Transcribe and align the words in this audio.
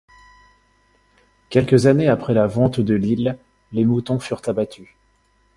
Quelques 1.51 1.85
années 1.85 2.07
après 2.07 2.33
la 2.33 2.47
vente 2.47 2.79
de 2.79 2.95
l’île, 2.95 3.37
les 3.71 3.85
moutons 3.85 4.19
furent 4.19 4.41
abattus. 4.47 4.89